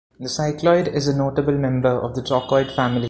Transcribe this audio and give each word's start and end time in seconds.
The 0.19 0.29
cycloid 0.29 0.87
is 0.87 1.07
a 1.07 1.15
notable 1.15 1.55
member 1.55 2.01
of 2.03 2.15
the 2.15 2.23
trochoid 2.23 2.75
family. 2.75 2.99